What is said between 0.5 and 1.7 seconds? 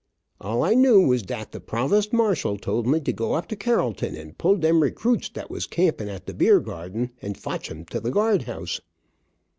I knew was dat the